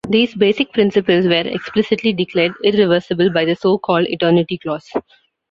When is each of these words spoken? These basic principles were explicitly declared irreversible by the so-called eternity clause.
These 0.09 0.33
basic 0.33 0.73
principles 0.73 1.27
were 1.27 1.45
explicitly 1.45 2.11
declared 2.11 2.53
irreversible 2.63 3.31
by 3.31 3.45
the 3.45 3.53
so-called 3.55 4.07
eternity 4.07 4.57
clause. 4.57 4.89